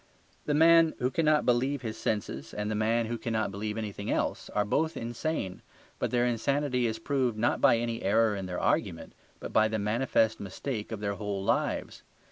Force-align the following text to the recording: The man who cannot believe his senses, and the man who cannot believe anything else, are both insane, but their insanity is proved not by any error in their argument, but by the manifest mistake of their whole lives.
The 0.47 0.55
man 0.55 0.95
who 0.97 1.11
cannot 1.11 1.45
believe 1.45 1.83
his 1.83 1.95
senses, 1.95 2.55
and 2.55 2.71
the 2.71 2.75
man 2.75 3.05
who 3.05 3.19
cannot 3.19 3.51
believe 3.51 3.77
anything 3.77 4.09
else, 4.09 4.49
are 4.55 4.65
both 4.65 4.97
insane, 4.97 5.61
but 5.99 6.09
their 6.09 6.25
insanity 6.25 6.87
is 6.87 6.97
proved 6.97 7.37
not 7.37 7.61
by 7.61 7.77
any 7.77 8.01
error 8.01 8.35
in 8.35 8.47
their 8.47 8.59
argument, 8.59 9.13
but 9.39 9.53
by 9.53 9.67
the 9.67 9.77
manifest 9.77 10.39
mistake 10.39 10.91
of 10.91 11.01
their 11.01 11.13
whole 11.13 11.43
lives. 11.43 12.01